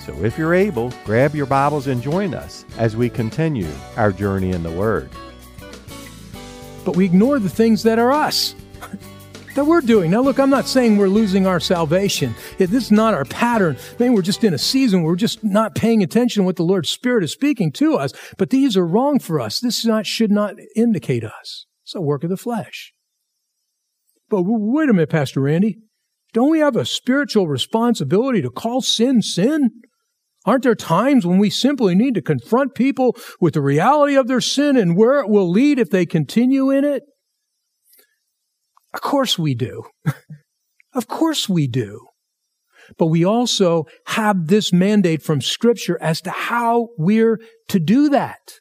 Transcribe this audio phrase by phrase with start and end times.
[0.00, 3.68] So if you're able, grab your Bibles and join us as we continue
[3.98, 5.10] our journey in the Word.
[6.86, 8.54] But we ignore the things that are us.
[9.54, 10.10] that we're doing.
[10.10, 12.34] Now, look, I'm not saying we're losing our salvation.
[12.56, 13.76] This is not our pattern.
[13.98, 16.62] Maybe we're just in a season where we're just not paying attention to what the
[16.62, 18.14] Lord's Spirit is speaking to us.
[18.38, 19.60] But these are wrong for us.
[19.60, 21.66] This not, should not indicate us.
[21.84, 22.94] It's a work of the flesh.
[24.30, 25.76] But wait a minute, Pastor Randy.
[26.32, 29.82] Don't we have a spiritual responsibility to call sin sin?
[30.46, 34.40] Aren't there times when we simply need to confront people with the reality of their
[34.40, 37.02] sin and where it will lead if they continue in it?
[38.94, 39.84] Of course we do.
[40.94, 42.06] of course we do.
[42.98, 47.38] But we also have this mandate from Scripture as to how we're
[47.68, 48.60] to do that.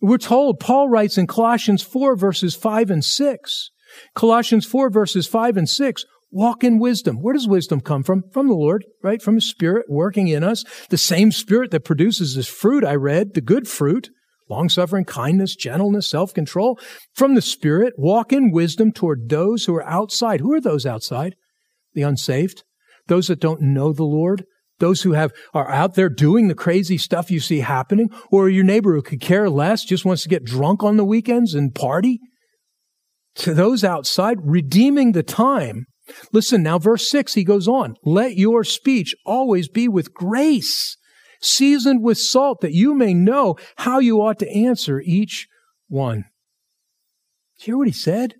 [0.00, 3.70] We're told, Paul writes in Colossians 4 verses 5 and 6.
[4.14, 6.04] Colossians 4 verses 5 and 6.
[6.32, 7.16] Walk in wisdom.
[7.16, 8.22] Where does wisdom come from?
[8.32, 9.20] From the Lord, right?
[9.20, 10.64] From His Spirit working in us.
[10.88, 14.10] The same Spirit that produces this fruit I read, the good fruit,
[14.48, 16.78] long suffering, kindness, gentleness, self control.
[17.14, 20.40] From the Spirit, walk in wisdom toward those who are outside.
[20.40, 21.34] Who are those outside?
[21.94, 22.62] The unsaved.
[23.08, 24.44] Those that don't know the Lord.
[24.78, 28.08] Those who have, are out there doing the crazy stuff you see happening.
[28.30, 31.54] Or your neighbor who could care less, just wants to get drunk on the weekends
[31.54, 32.20] and party.
[33.36, 35.86] To those outside, redeeming the time
[36.32, 40.96] Listen now, verse 6, he goes on, let your speech always be with grace,
[41.40, 45.48] seasoned with salt, that you may know how you ought to answer each
[45.88, 46.24] one.
[47.58, 48.34] Hear what he said?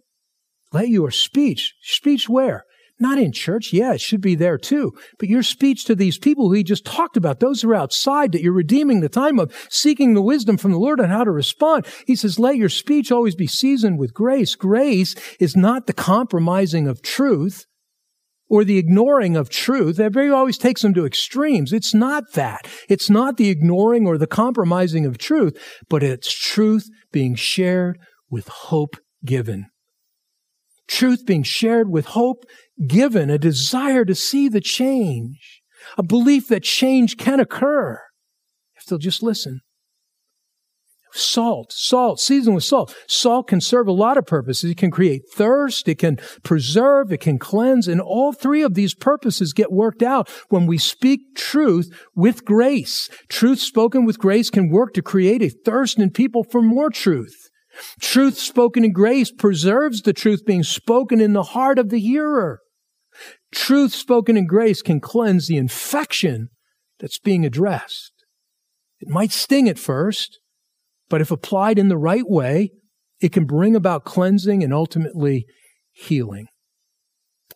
[0.72, 2.65] Let your speech, speech where?
[3.03, 3.73] Not in church.
[3.73, 4.93] Yeah, it should be there too.
[5.19, 8.33] But your speech to these people who he just talked about, those who are outside
[8.33, 11.31] that you're redeeming the time of, seeking the wisdom from the Lord on how to
[11.31, 11.87] respond.
[12.06, 14.55] He says, let your speech always be seasoned with grace.
[14.55, 17.65] Grace is not the compromising of truth
[18.50, 21.72] or the ignoring of truth, that very always takes them to extremes.
[21.72, 22.69] It's not that.
[22.88, 25.56] It's not the ignoring or the compromising of truth,
[25.88, 29.66] but it's truth being shared with hope given.
[30.88, 32.44] Truth being shared with hope
[32.87, 35.62] given, a desire to see the change,
[35.97, 38.00] a belief that change can occur
[38.77, 39.61] if they'll just listen.
[41.12, 42.94] Salt, salt, seasoned with salt.
[43.09, 44.71] Salt can serve a lot of purposes.
[44.71, 48.94] It can create thirst, it can preserve, it can cleanse, and all three of these
[48.94, 53.09] purposes get worked out when we speak truth with grace.
[53.28, 57.50] Truth spoken with grace can work to create a thirst in people for more truth.
[58.00, 62.60] Truth spoken in grace preserves the truth being spoken in the heart of the hearer.
[63.53, 66.49] Truth spoken in grace can cleanse the infection
[66.99, 68.12] that's being addressed.
[69.00, 70.40] It might sting at first,
[71.10, 72.71] but if applied in the right way,
[73.21, 75.44] it can bring about cleansing and ultimately
[75.93, 76.47] healing.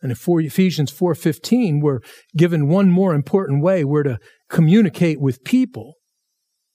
[0.02, 2.00] And in Ephesians 4:15, we're
[2.36, 4.18] given one more important way we're to
[4.50, 5.94] communicate with people.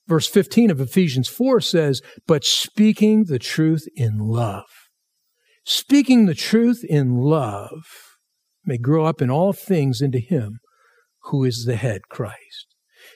[0.08, 4.66] Verse 15 of Ephesians 4 says, "But speaking the truth in love."
[5.64, 7.84] Speaking the truth in love
[8.64, 10.58] may grow up in all things into him
[11.24, 12.69] who is the head, Christ.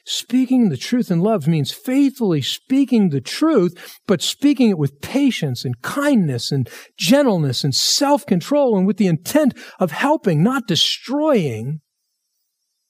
[0.06, 5.64] Speaking the truth in love means faithfully speaking the truth, but speaking it with patience
[5.64, 11.80] and kindness and gentleness and self control and with the intent of helping, not destroying.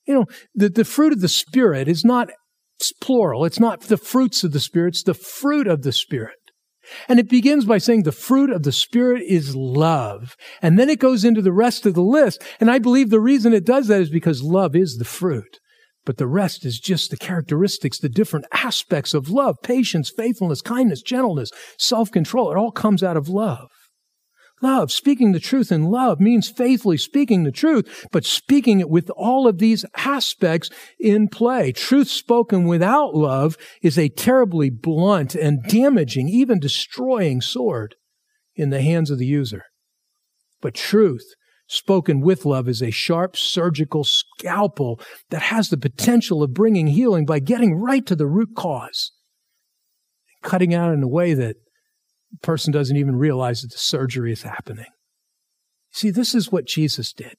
[0.06, 2.30] You know, the, the fruit of the Spirit is not
[2.78, 3.44] it's plural.
[3.44, 6.36] It's not the fruits of the Spirit, it's the fruit of the Spirit.
[7.08, 10.36] And it begins by saying the fruit of the Spirit is love.
[10.60, 12.42] And then it goes into the rest of the list.
[12.60, 15.60] And I believe the reason it does that is because love is the fruit.
[16.04, 21.00] But the rest is just the characteristics, the different aspects of love, patience, faithfulness, kindness,
[21.00, 22.52] gentleness, self-control.
[22.52, 23.70] It all comes out of love.
[24.62, 29.10] Love, speaking the truth in love means faithfully speaking the truth, but speaking it with
[29.10, 31.72] all of these aspects in play.
[31.72, 37.96] Truth spoken without love is a terribly blunt and damaging, even destroying sword
[38.54, 39.64] in the hands of the user.
[40.60, 41.34] But truth
[41.74, 45.00] spoken with love is a sharp surgical scalpel
[45.30, 49.12] that has the potential of bringing healing by getting right to the root cause,
[50.42, 51.56] cutting out in a way that
[52.30, 54.86] the person doesn't even realize that the surgery is happening.
[55.90, 57.36] See, this is what Jesus did.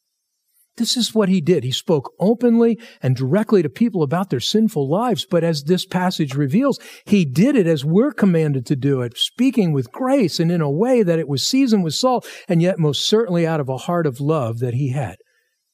[0.78, 1.64] This is what he did.
[1.64, 5.26] He spoke openly and directly to people about their sinful lives.
[5.26, 9.72] But as this passage reveals, he did it as we're commanded to do it, speaking
[9.72, 13.08] with grace and in a way that it was seasoned with salt, and yet most
[13.08, 15.16] certainly out of a heart of love that he had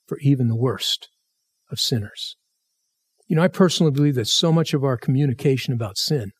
[0.06, 1.09] for even the worst
[1.71, 2.36] of sinners.
[3.27, 6.31] You know, I personally believe that so much of our communication about sin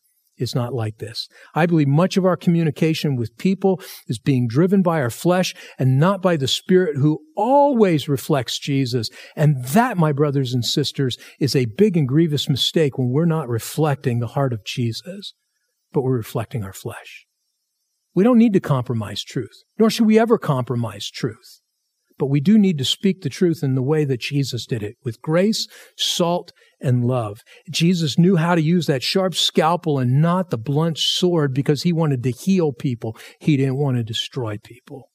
[0.42, 1.28] is not like this.
[1.54, 5.98] I believe much of our communication with people is being driven by our flesh and
[5.98, 9.08] not by the Spirit who always reflects Jesus.
[9.36, 13.48] And that, my brothers and sisters, is a big and grievous mistake when we're not
[13.48, 15.32] reflecting the heart of Jesus,
[15.92, 17.26] but we're reflecting our flesh.
[18.14, 21.61] We don't need to compromise truth, nor should we ever compromise truth.
[22.22, 24.94] But we do need to speak the truth in the way that Jesus did it,
[25.02, 25.66] with grace,
[25.96, 27.40] salt, and love.
[27.68, 31.92] Jesus knew how to use that sharp scalpel and not the blunt sword because he
[31.92, 33.16] wanted to heal people.
[33.40, 35.10] He didn't want to destroy people.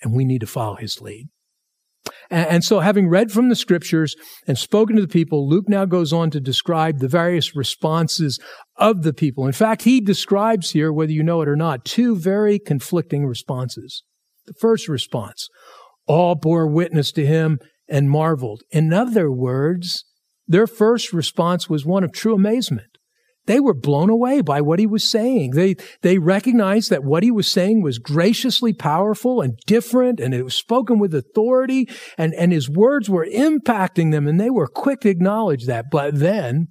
[0.00, 1.28] And we need to follow his lead.
[2.30, 6.14] And, so, having read from the scriptures and spoken to the people, Luke now goes
[6.14, 8.40] on to describe the various responses
[8.76, 9.44] of the people.
[9.44, 14.02] In fact, he describes here, whether you know it or not, two very conflicting responses.
[14.50, 15.48] The first response
[16.08, 18.62] all bore witness to him and marveled.
[18.72, 20.04] In other words,
[20.48, 22.98] their first response was one of true amazement.
[23.46, 25.52] They were blown away by what he was saying.
[25.52, 30.42] They, they recognized that what he was saying was graciously powerful and different, and it
[30.42, 31.88] was spoken with authority,
[32.18, 35.86] and, and his words were impacting them, and they were quick to acknowledge that.
[35.92, 36.66] But then,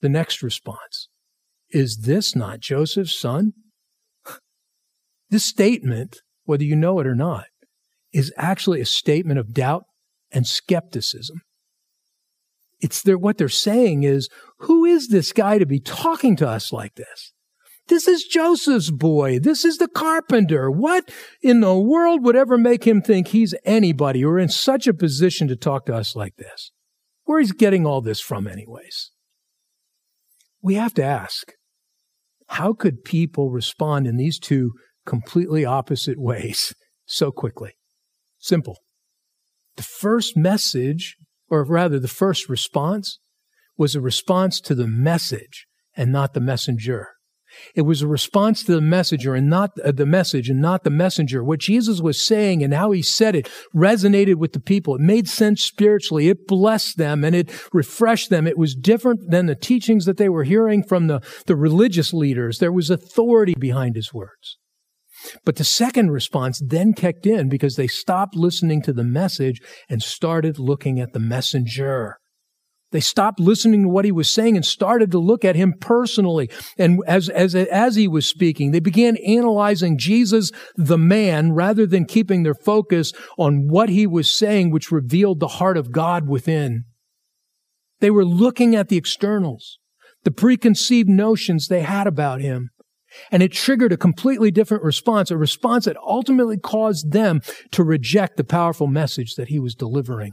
[0.00, 1.08] the next response
[1.70, 3.52] is this not Joseph's son?
[5.30, 7.44] This statement, whether you know it or not,
[8.10, 9.84] is actually a statement of doubt
[10.32, 11.42] and skepticism.
[12.80, 14.30] It's what they're saying is,
[14.60, 17.34] who is this guy to be talking to us like this?
[17.88, 19.38] This is Joseph's boy.
[19.38, 20.70] This is the carpenter.
[20.70, 21.10] What
[21.42, 25.48] in the world would ever make him think he's anybody or in such a position
[25.48, 26.70] to talk to us like this?
[27.24, 29.10] Where he's getting all this from, anyways?
[30.62, 31.52] We have to ask,
[32.48, 34.72] how could people respond in these two
[35.08, 36.74] completely opposite ways
[37.06, 37.72] so quickly?
[38.38, 38.76] Simple.
[39.76, 41.16] The first message,
[41.48, 43.18] or rather the first response,
[43.76, 45.66] was a response to the message
[45.96, 47.08] and not the messenger.
[47.74, 50.90] It was a response to the messenger and not uh, the message and not the
[50.90, 51.42] messenger.
[51.42, 54.94] What Jesus was saying and how he said it resonated with the people.
[54.96, 56.28] It made sense spiritually.
[56.28, 58.46] It blessed them and it refreshed them.
[58.46, 62.58] It was different than the teachings that they were hearing from the, the religious leaders.
[62.58, 64.58] There was authority behind his words.
[65.44, 70.02] But the second response then kicked in because they stopped listening to the message and
[70.02, 72.18] started looking at the messenger.
[72.90, 76.48] They stopped listening to what he was saying and started to look at him personally.
[76.78, 82.06] And as, as, as he was speaking, they began analyzing Jesus, the man, rather than
[82.06, 86.84] keeping their focus on what he was saying, which revealed the heart of God within.
[88.00, 89.78] They were looking at the externals,
[90.24, 92.70] the preconceived notions they had about him.
[93.30, 97.40] And it triggered a completely different response, a response that ultimately caused them
[97.72, 100.32] to reject the powerful message that he was delivering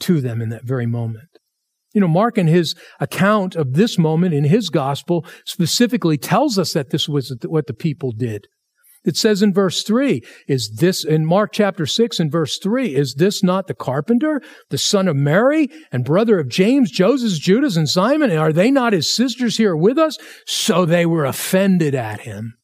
[0.00, 1.28] to them in that very moment.
[1.94, 6.74] You know, Mark in his account of this moment in his gospel specifically tells us
[6.74, 8.46] that this was what the people did.
[9.06, 13.14] It says in verse 3, is this, in Mark chapter 6 and verse 3, is
[13.14, 17.88] this not the carpenter, the son of Mary, and brother of James, Joseph, Judas, and
[17.88, 18.32] Simon?
[18.32, 20.18] Are they not his sisters here with us?
[20.44, 22.58] So they were offended at him.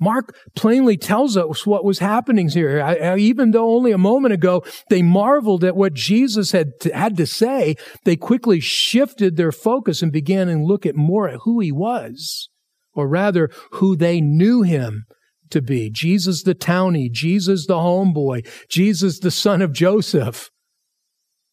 [0.00, 2.82] Mark plainly tells us what was happening here.
[2.82, 6.90] I, I, even though only a moment ago they marveled at what Jesus had to,
[6.90, 11.40] had to say, they quickly shifted their focus and began to look at more at
[11.44, 12.48] who he was
[12.94, 15.04] or rather who they knew him
[15.50, 15.90] to be.
[15.90, 20.50] Jesus the townie, Jesus the homeboy, Jesus the son of Joseph.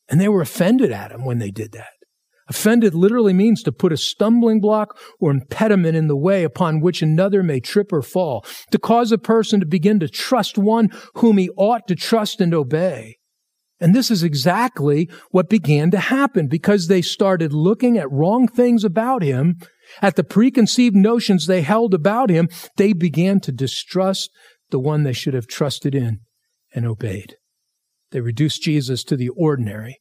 [0.10, 1.92] And they were offended at him when they did that.
[2.50, 7.02] Offended literally means to put a stumbling block or impediment in the way upon which
[7.02, 11.38] another may trip or fall, to cause a person to begin to trust one whom
[11.38, 13.20] he ought to trust and obey.
[13.80, 18.84] And this is exactly what began to happen because they started looking at wrong things
[18.84, 19.58] about him
[20.02, 24.30] at the preconceived notions they held about him, they began to distrust
[24.70, 26.20] the one they should have trusted in
[26.74, 27.36] and obeyed.
[28.12, 30.00] They reduced Jesus to the ordinary,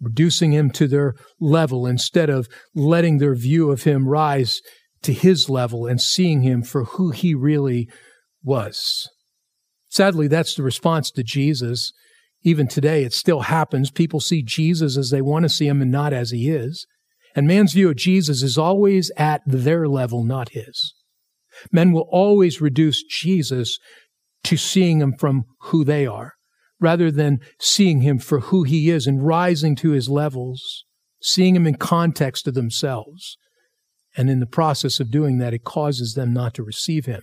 [0.00, 4.60] reducing him to their level instead of letting their view of him rise
[5.02, 7.88] to his level and seeing him for who he really
[8.42, 9.08] was.
[9.88, 11.92] Sadly, that's the response to Jesus.
[12.44, 13.90] Even today, it still happens.
[13.90, 16.86] People see Jesus as they want to see him and not as he is.
[17.34, 20.94] And man's view of Jesus is always at their level, not his.
[21.70, 23.78] Men will always reduce Jesus
[24.44, 26.32] to seeing him from who they are,
[26.80, 30.84] rather than seeing him for who he is and rising to his levels,
[31.22, 33.36] seeing him in context of themselves.
[34.16, 37.22] And in the process of doing that, it causes them not to receive him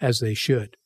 [0.00, 0.76] as they should.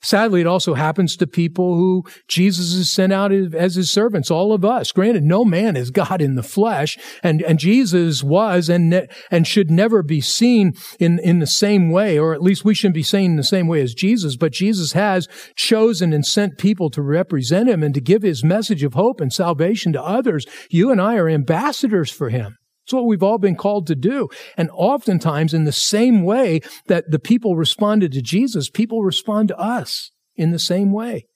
[0.00, 4.52] Sadly, it also happens to people who Jesus has sent out as his servants, all
[4.52, 4.92] of us.
[4.92, 9.46] Granted, no man is God in the flesh, and, and Jesus was and, ne- and
[9.46, 13.02] should never be seen in, in the same way, or at least we shouldn't be
[13.02, 17.02] seen in the same way as Jesus, but Jesus has chosen and sent people to
[17.02, 20.46] represent him and to give his message of hope and salvation to others.
[20.70, 22.56] You and I are ambassadors for him.
[22.84, 24.28] It's what we've all been called to do.
[24.56, 29.58] And oftentimes, in the same way that the people responded to Jesus, people respond to
[29.58, 31.26] us in the same way.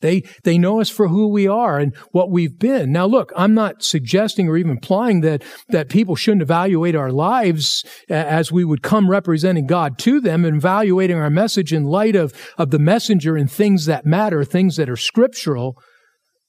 [0.00, 2.92] They, they know us for who we are and what we've been.
[2.92, 7.82] Now, look, I'm not suggesting or even implying that, that people shouldn't evaluate our lives
[8.08, 12.34] as we would come representing God to them and evaluating our message in light of,
[12.58, 15.78] of the messenger and things that matter, things that are scriptural.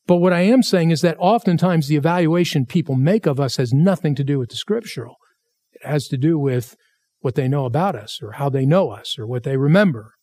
[0.07, 3.73] But what I am saying is that oftentimes the evaluation people make of us has
[3.73, 5.17] nothing to do with the scriptural.
[5.73, 6.75] It has to do with
[7.19, 10.13] what they know about us or how they know us or what they remember.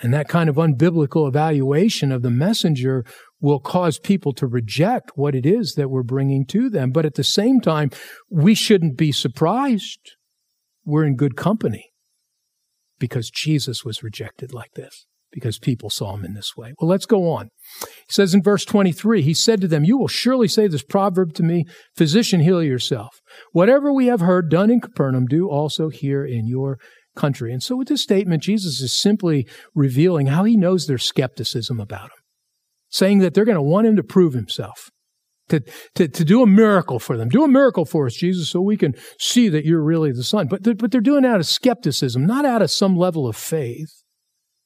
[0.00, 3.04] And that kind of unbiblical evaluation of the messenger
[3.40, 6.90] will cause people to reject what it is that we're bringing to them.
[6.90, 7.90] But at the same time,
[8.30, 10.00] we shouldn't be surprised.
[10.84, 11.90] We're in good company
[12.98, 16.72] because Jesus was rejected like this because people saw him in this way.
[16.78, 17.48] Well, let's go on.
[17.80, 21.34] He says in verse 23, he said to them, You will surely say this proverb
[21.34, 21.64] to me,
[21.96, 23.20] Physician, heal yourself.
[23.52, 26.78] Whatever we have heard done in Capernaum, do also here in your
[27.16, 27.52] country.
[27.52, 32.04] And so with this statement, Jesus is simply revealing how he knows their skepticism about
[32.04, 32.22] him,
[32.88, 34.90] saying that they're going to want him to prove himself.
[35.50, 35.60] To,
[35.96, 37.28] to, to do a miracle for them.
[37.28, 40.46] Do a miracle for us, Jesus, so we can see that you're really the Son.
[40.48, 44.03] But, but they're doing out of skepticism, not out of some level of faith.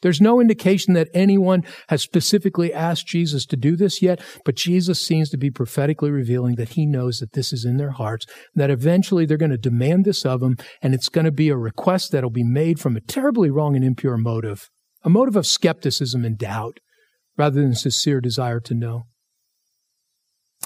[0.01, 5.01] There's no indication that anyone has specifically asked Jesus to do this yet, but Jesus
[5.01, 8.71] seems to be prophetically revealing that he knows that this is in their hearts, that
[8.71, 12.13] eventually they're going to demand this of him, and it's going to be a request
[12.13, 14.69] that'll be made from a terribly wrong and impure motive,
[15.03, 16.79] a motive of skepticism and doubt,
[17.37, 19.05] rather than sincere desire to know.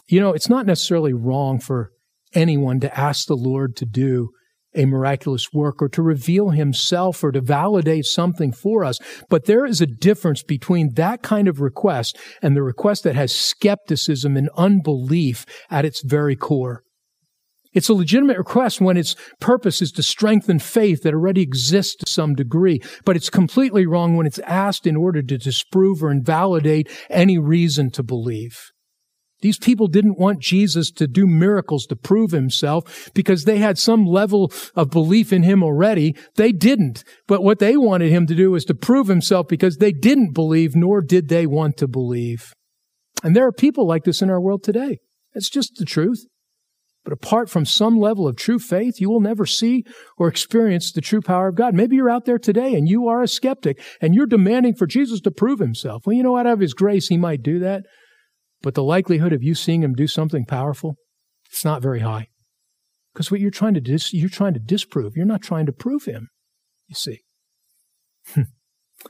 [0.09, 1.93] You know, it's not necessarily wrong for
[2.35, 4.31] anyone to ask the Lord to do
[4.75, 8.99] a miraculous work or to reveal himself or to validate something for us.
[9.29, 13.35] But there is a difference between that kind of request and the request that has
[13.35, 16.83] skepticism and unbelief at its very core.
[17.73, 22.11] It's a legitimate request when its purpose is to strengthen faith that already exists to
[22.11, 26.91] some degree, but it's completely wrong when it's asked in order to disprove or invalidate
[27.09, 28.72] any reason to believe.
[29.43, 34.07] These people didn't want Jesus to do miracles to prove himself because they had some
[34.07, 36.17] level of belief in him already.
[36.37, 37.05] They didn't.
[37.27, 40.75] But what they wanted him to do was to prove himself because they didn't believe,
[40.75, 42.55] nor did they want to believe.
[43.23, 44.99] And there are people like this in our world today.
[45.35, 46.25] It's just the truth.
[47.05, 49.85] But apart from some level of true faith, you will never see
[50.17, 51.75] or experience the true power of God.
[51.75, 55.21] Maybe you're out there today and you are a skeptic and you're demanding for Jesus
[55.23, 56.07] to prove himself.
[56.07, 56.47] Well, you know what?
[56.47, 57.83] Out of his grace, he might do that.
[58.63, 60.97] But the likelihood of you seeing him do something powerful,
[61.51, 62.29] it's not very high.
[63.13, 65.17] Because what you're trying to dis- you're trying to disprove.
[65.17, 66.29] You're not trying to prove him.
[66.89, 67.21] You see.
[68.35, 68.43] Hmm.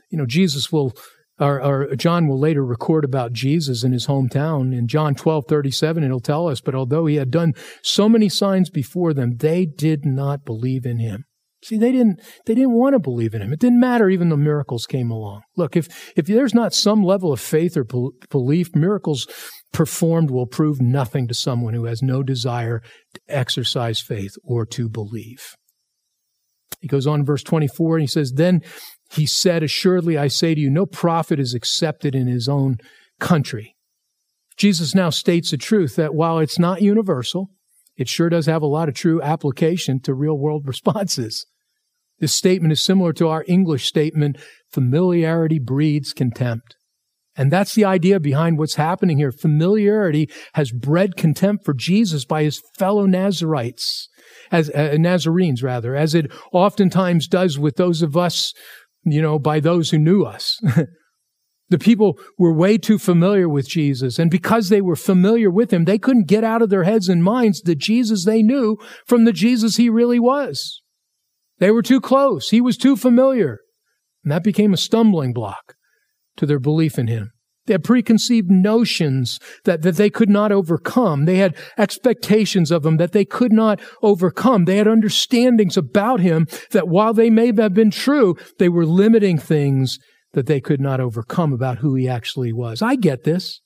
[0.09, 0.93] you know, Jesus will
[1.39, 4.75] or, or, John will later record about Jesus in his hometown.
[4.75, 8.69] In John 12, 37, it'll tell us, but although he had done so many signs
[8.69, 11.25] before them, they did not believe in him.
[11.63, 13.53] See, they didn't, they didn't want to believe in him.
[13.53, 15.43] It didn't matter even the miracles came along.
[15.55, 17.85] Look, if, if there's not some level of faith or
[18.29, 19.27] belief, miracles
[19.71, 22.81] performed will prove nothing to someone who has no desire
[23.13, 25.55] to exercise faith or to believe.
[26.81, 28.61] He goes on in verse 24 and he says, Then
[29.11, 32.77] he said, Assuredly I say to you, no prophet is accepted in his own
[33.19, 33.75] country.
[34.57, 37.49] Jesus now states the truth that while it's not universal,
[37.95, 41.45] it sure does have a lot of true application to real world responses.
[42.23, 44.37] This statement is similar to our English statement,
[44.71, 46.77] familiarity breeds contempt.
[47.35, 49.33] And that's the idea behind what's happening here.
[49.33, 54.07] Familiarity has bred contempt for Jesus by his fellow Nazarites,
[54.53, 58.53] as uh, Nazarenes rather, as it oftentimes does with those of us,
[59.03, 60.61] you know, by those who knew us.
[61.67, 64.17] the people were way too familiar with Jesus.
[64.17, 67.21] And because they were familiar with him, they couldn't get out of their heads and
[67.21, 70.82] minds the Jesus they knew from the Jesus he really was.
[71.59, 72.49] They were too close.
[72.49, 73.59] He was too familiar.
[74.23, 75.75] And that became a stumbling block
[76.37, 77.31] to their belief in him.
[77.65, 81.25] They had preconceived notions that, that they could not overcome.
[81.25, 84.65] They had expectations of him that they could not overcome.
[84.65, 89.37] They had understandings about him that while they may have been true, they were limiting
[89.37, 89.97] things
[90.33, 92.81] that they could not overcome about who he actually was.
[92.81, 93.61] I get this.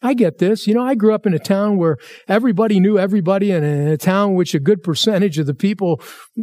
[0.00, 0.66] I get this.
[0.66, 1.96] You know, I grew up in a town where
[2.28, 6.00] everybody knew everybody and in a town which a good percentage of the people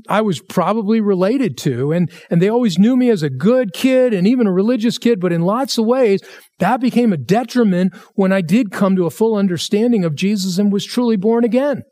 [0.09, 1.93] I was probably related to.
[1.93, 5.21] And, and they always knew me as a good kid and even a religious kid.
[5.21, 6.21] But in lots of ways,
[6.59, 10.71] that became a detriment when I did come to a full understanding of Jesus and
[10.71, 11.83] was truly born again.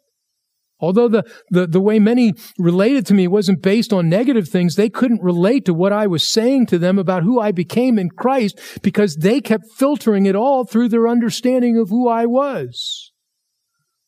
[0.84, 4.90] Although the, the, the way many related to me wasn't based on negative things, they
[4.90, 8.60] couldn't relate to what I was saying to them about who I became in Christ
[8.82, 13.14] because they kept filtering it all through their understanding of who I was.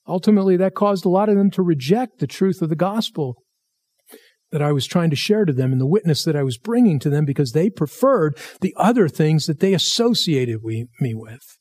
[0.06, 3.38] Ultimately, that caused a lot of them to reject the truth of the gospel
[4.52, 7.00] that I was trying to share to them and the witness that I was bringing
[7.00, 11.58] to them because they preferred the other things that they associated me with.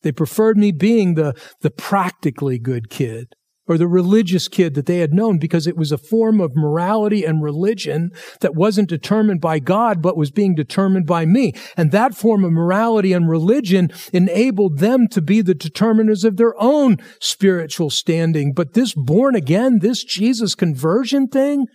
[0.00, 3.34] They preferred me being the, the practically good kid
[3.68, 7.24] or the religious kid that they had known because it was a form of morality
[7.24, 8.10] and religion
[8.40, 11.52] that wasn't determined by God, but was being determined by me.
[11.76, 16.54] And that form of morality and religion enabled them to be the determiners of their
[16.60, 18.54] own spiritual standing.
[18.54, 21.66] But this born again, this Jesus conversion thing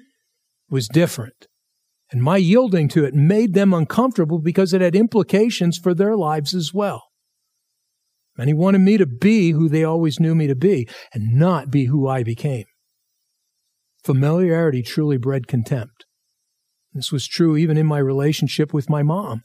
[0.70, 1.48] was different.
[2.12, 6.54] And my yielding to it made them uncomfortable because it had implications for their lives
[6.54, 7.04] as well.
[8.38, 11.70] And he wanted me to be who they always knew me to be and not
[11.70, 12.66] be who I became.
[14.04, 16.06] Familiarity truly bred contempt.
[16.94, 19.44] This was true even in my relationship with my mom.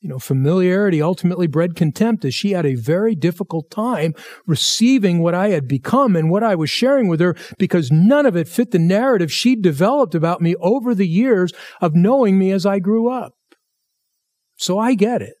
[0.00, 4.14] You know, familiarity ultimately bred contempt as she had a very difficult time
[4.46, 8.34] receiving what I had become and what I was sharing with her because none of
[8.34, 11.52] it fit the narrative she'd developed about me over the years
[11.82, 13.34] of knowing me as I grew up.
[14.56, 15.39] So I get it.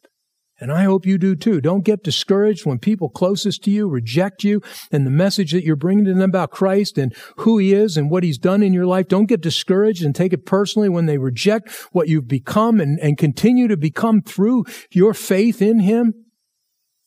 [0.60, 1.60] And I hope you do too.
[1.60, 4.60] Don't get discouraged when people closest to you reject you
[4.92, 8.10] and the message that you're bringing to them about Christ and who he is and
[8.10, 9.08] what he's done in your life.
[9.08, 13.16] Don't get discouraged and take it personally when they reject what you've become and, and
[13.16, 16.12] continue to become through your faith in him.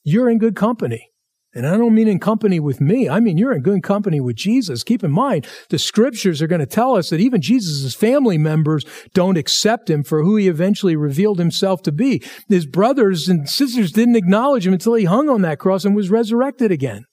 [0.04, 1.13] You're in good company.
[1.56, 3.08] And I don't mean in company with me.
[3.08, 4.84] I mean, you're in good company with Jesus.
[4.84, 8.86] Keep in mind, the scriptures are going to tell us that even Jesus' family members
[9.14, 12.24] don't accept him for who he eventually revealed himself to be.
[12.50, 16.10] His brothers and sisters didn't acknowledge him until he hung on that cross and was
[16.10, 17.06] resurrected again.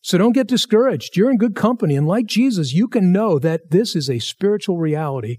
[0.00, 1.16] so don't get discouraged.
[1.16, 1.96] You're in good company.
[1.96, 5.38] And like Jesus, you can know that this is a spiritual reality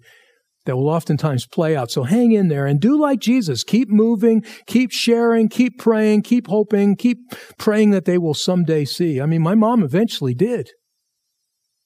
[0.66, 1.92] that will oftentimes play out.
[1.92, 3.64] So hang in there and do like Jesus.
[3.64, 7.18] Keep moving, keep sharing, keep praying, keep hoping, keep
[7.58, 9.20] praying that they will someday see.
[9.20, 10.72] I mean, my mom eventually did.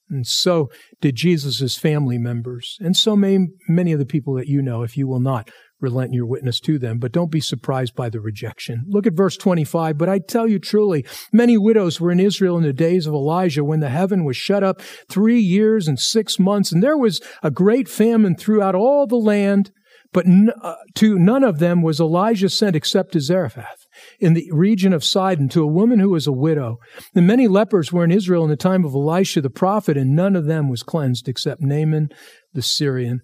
[0.09, 0.69] And so
[1.01, 2.77] did Jesus' family members.
[2.79, 5.49] And so may many of the people that you know, if you will not
[5.81, 8.85] relent your witness to them, but don't be surprised by the rejection.
[8.88, 9.97] Look at verse 25.
[9.97, 13.63] But I tell you truly, many widows were in Israel in the days of Elijah
[13.63, 17.51] when the heaven was shut up three years and six months, and there was a
[17.51, 19.71] great famine throughout all the land.
[20.13, 20.25] But
[20.61, 23.85] uh, to none of them was Elijah sent except to Zarephath
[24.17, 26.77] in the region of Sidon to a woman who was a widow.
[27.13, 30.38] And many lepers were in Israel in the time of Elisha the prophet, and none
[30.38, 32.09] of them was cleansed except Naaman
[32.53, 33.23] the Syrian.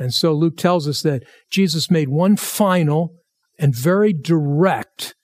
[0.00, 3.12] And so Luke tells us that Jesus made one final
[3.58, 5.14] and very direct,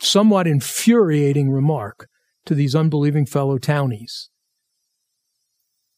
[0.00, 2.08] somewhat infuriating remark
[2.44, 4.28] to these unbelieving fellow townies.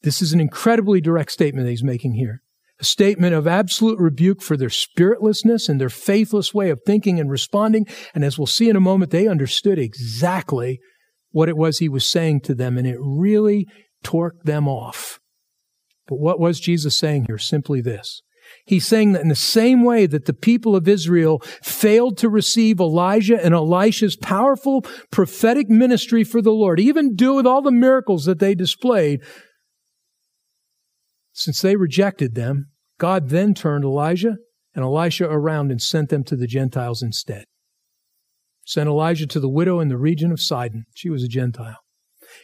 [0.03, 2.43] This is an incredibly direct statement that he's making here.
[2.81, 7.31] A statement of absolute rebuke for their spiritlessness and their faithless way of thinking and
[7.31, 7.87] responding.
[8.15, 10.81] And as we'll see in a moment, they understood exactly
[11.31, 13.67] what it was he was saying to them, and it really
[14.05, 15.19] torqued them off.
[16.09, 17.39] But what was Jesus saying here?
[17.39, 18.23] Simply this.
[18.65, 22.81] He's saying that in the same way that the people of Israel failed to receive
[22.81, 28.25] Elijah and Elisha's powerful prophetic ministry for the Lord, even do with all the miracles
[28.25, 29.21] that they displayed,
[31.35, 34.37] since they rejected them, God then turned Elijah
[34.75, 37.45] and Elisha around and sent them to the Gentiles instead.
[38.65, 40.85] Sent Elijah to the widow in the region of Sidon.
[40.95, 41.79] She was a Gentile.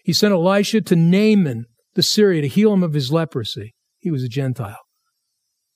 [0.05, 3.75] He sent Elisha to Naaman the Syria to heal him of his leprosy.
[3.99, 4.81] He was a Gentile.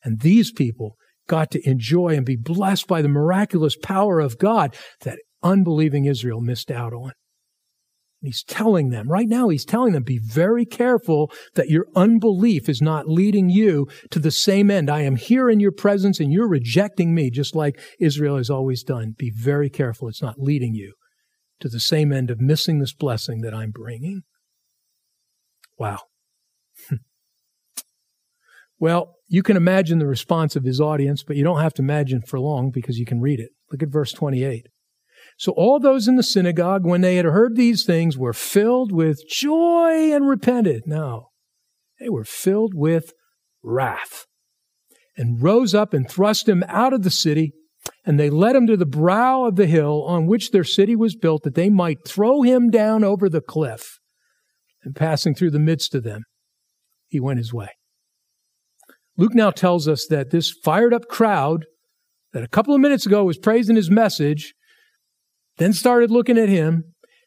[0.04, 4.74] And these people got to enjoy and be blessed by the miraculous power of God
[5.02, 7.12] that unbelieving Israel missed out on.
[8.20, 12.82] He's telling them, right now, he's telling them, be very careful that your unbelief is
[12.82, 14.90] not leading you to the same end.
[14.90, 18.82] I am here in your presence and you're rejecting me, just like Israel has always
[18.82, 19.14] done.
[19.16, 20.08] Be very careful.
[20.08, 20.94] It's not leading you
[21.60, 24.22] to the same end of missing this blessing that I'm bringing.
[25.78, 26.00] Wow.
[28.78, 32.22] Well, you can imagine the response of his audience, but you don't have to imagine
[32.22, 33.50] for long because you can read it.
[33.70, 34.66] Look at verse 28.
[35.36, 39.22] So all those in the synagogue, when they had heard these things, were filled with
[39.28, 40.82] joy and repented.
[40.86, 41.28] No,
[42.00, 43.12] they were filled with
[43.62, 44.26] wrath
[45.16, 47.52] and rose up and thrust him out of the city.
[48.04, 51.16] And they led him to the brow of the hill on which their city was
[51.16, 53.98] built, that they might throw him down over the cliff.
[54.82, 56.22] And passing through the midst of them,
[57.08, 57.70] he went his way.
[59.18, 61.66] Luke now tells us that this fired up crowd
[62.32, 64.54] that a couple of minutes ago was praising his message,
[65.56, 66.84] then started looking at him,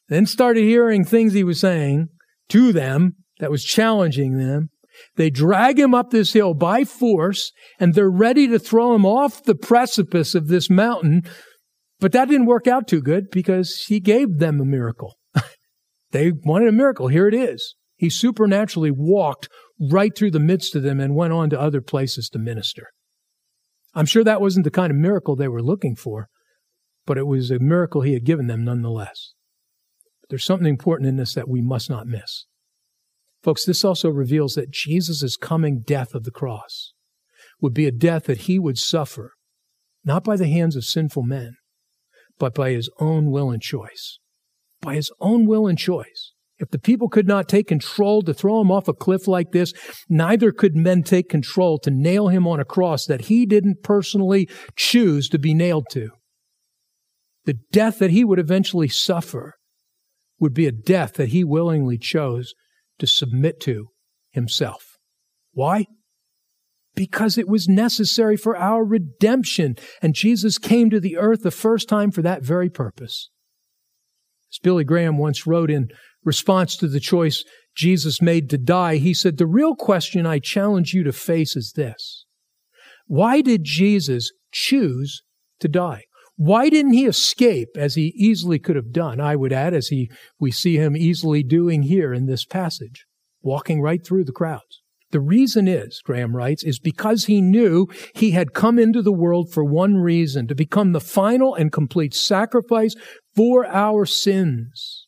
[0.08, 2.08] then started hearing things he was saying
[2.48, 4.70] to them that was challenging them.
[5.18, 9.44] They drag him up this hill by force and they're ready to throw him off
[9.44, 11.24] the precipice of this mountain.
[12.00, 15.18] But that didn't work out too good because he gave them a miracle.
[16.12, 17.10] they wanted a miracle.
[17.10, 17.76] Here it is.
[18.02, 19.48] He supernaturally walked
[19.80, 22.88] right through the midst of them and went on to other places to minister.
[23.94, 26.28] I'm sure that wasn't the kind of miracle they were looking for,
[27.06, 29.36] but it was a miracle he had given them nonetheless.
[30.20, 32.48] But there's something important in this that we must not miss.
[33.44, 36.94] Folks, this also reveals that Jesus' coming death of the cross
[37.62, 39.34] would be a death that he would suffer,
[40.04, 41.54] not by the hands of sinful men,
[42.40, 44.18] but by his own will and choice.
[44.82, 46.34] By his own will and choice.
[46.62, 49.74] If the people could not take control to throw him off a cliff like this,
[50.08, 54.47] neither could men take control to nail him on a cross that he didn't personally
[54.76, 56.12] choose to be nailed to.
[57.45, 59.56] The death that he would eventually suffer
[60.39, 62.54] would be a death that he willingly chose
[63.00, 63.88] to submit to
[64.30, 64.97] himself.
[65.54, 65.88] Why?
[66.93, 71.89] Because it was necessary for our redemption, and Jesus came to the earth the first
[71.89, 73.32] time for that very purpose.
[74.54, 75.88] As Billy Graham once wrote in
[76.24, 77.44] response to the choice
[77.76, 81.74] Jesus made to die, he said, The real question I challenge you to face is
[81.76, 82.26] this
[83.08, 85.24] Why did Jesus choose
[85.60, 86.04] to die?
[86.36, 89.20] Why didn't he escape as he easily could have done?
[89.20, 93.06] I would add, as he, we see him easily doing here in this passage,
[93.42, 94.82] walking right through the crowds.
[95.12, 99.52] The reason is, Graham writes, is because he knew he had come into the world
[99.52, 102.96] for one reason, to become the final and complete sacrifice
[103.36, 105.08] for our sins.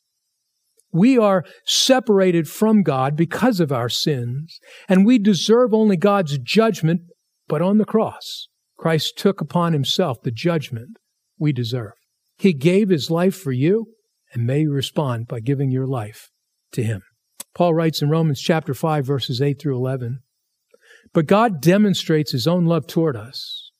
[0.94, 7.02] We are separated from God because of our sins, and we deserve only God's judgment,
[7.48, 10.98] but on the cross, Christ took upon himself the judgment
[11.40, 11.94] we deserve.
[12.38, 13.88] He gave his life for you,
[14.34, 16.30] and may you respond by giving your life
[16.74, 17.02] to him.
[17.56, 20.20] Paul writes in Romans chapter 5, verses 8 through 11
[21.12, 23.72] But God demonstrates his own love toward us,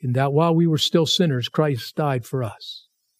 [0.00, 2.83] in that while we were still sinners, Christ died for us.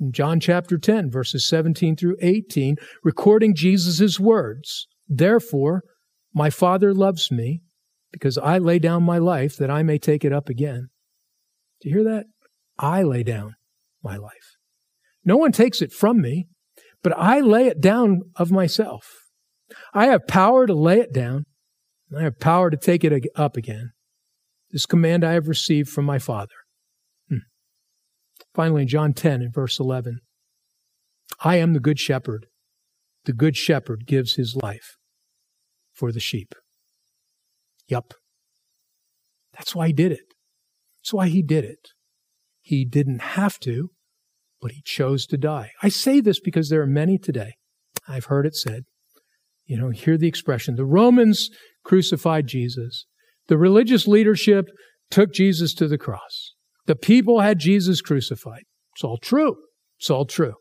[0.00, 5.82] in John chapter 10, verses 17 through 18, recording Jesus' words, Therefore,
[6.34, 7.62] my Father loves me
[8.12, 10.88] because I lay down my life that I may take it up again.
[11.80, 12.26] Do you hear that?
[12.78, 13.54] I lay down
[14.02, 14.56] my life.
[15.24, 16.46] No one takes it from me,
[17.02, 19.04] but I lay it down of myself.
[19.92, 21.44] I have power to lay it down,
[22.10, 23.90] and I have power to take it up again.
[24.70, 26.54] This command I have received from my Father.
[28.58, 30.18] Finally, in John 10 and verse 11,
[31.44, 32.46] I am the good shepherd.
[33.24, 34.96] The good shepherd gives his life
[35.92, 36.56] for the sheep.
[37.86, 38.14] Yup.
[39.56, 40.34] That's why he did it.
[40.98, 41.90] That's why he did it.
[42.60, 43.90] He didn't have to,
[44.60, 45.70] but he chose to die.
[45.80, 47.52] I say this because there are many today.
[48.08, 48.86] I've heard it said.
[49.66, 50.74] You know, hear the expression.
[50.74, 51.48] The Romans
[51.84, 53.06] crucified Jesus.
[53.46, 54.64] The religious leadership
[55.12, 56.54] took Jesus to the cross.
[56.88, 58.62] The people had Jesus crucified.
[58.96, 59.56] It's all true.
[60.00, 60.54] It's all true.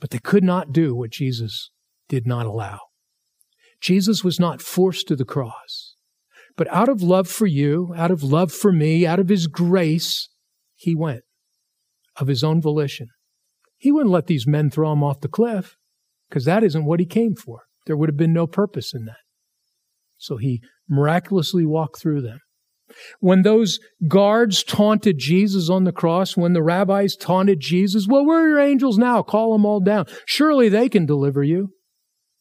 [0.00, 1.70] But they could not do what Jesus
[2.08, 2.80] did not allow.
[3.82, 5.94] Jesus was not forced to the cross,
[6.56, 10.30] but out of love for you, out of love for me, out of his grace,
[10.74, 11.20] he went
[12.16, 13.08] of his own volition.
[13.76, 15.76] He wouldn't let these men throw him off the cliff
[16.30, 17.64] because that isn't what he came for.
[17.84, 19.18] There would have been no purpose in that.
[20.16, 22.40] So he miraculously walked through them.
[23.20, 28.44] When those guards taunted Jesus on the cross, when the rabbis taunted Jesus, well, where
[28.44, 29.22] are your angels now?
[29.22, 30.06] Call them all down.
[30.26, 31.70] Surely they can deliver you.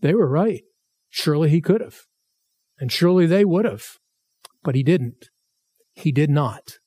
[0.02, 0.64] They were right.
[1.10, 2.02] Surely he could have.
[2.80, 3.84] And surely they would have.
[4.64, 5.30] But he didn't.
[5.94, 6.80] He did not.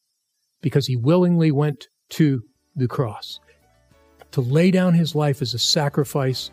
[0.61, 2.43] Because he willingly went to
[2.75, 3.41] the cross
[4.33, 6.51] to lay down his life as a sacrifice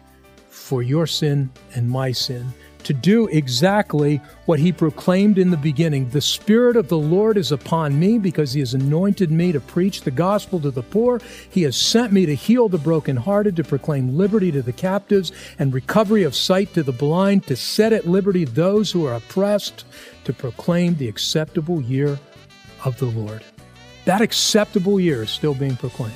[0.47, 6.09] for your sin and my sin, to do exactly what he proclaimed in the beginning.
[6.09, 10.01] The Spirit of the Lord is upon me because he has anointed me to preach
[10.01, 11.21] the gospel to the poor.
[11.49, 15.73] He has sent me to heal the brokenhearted, to proclaim liberty to the captives and
[15.73, 19.85] recovery of sight to the blind, to set at liberty those who are oppressed,
[20.25, 22.19] to proclaim the acceptable year
[22.85, 23.43] of the Lord.
[24.05, 26.15] That acceptable year is still being proclaimed.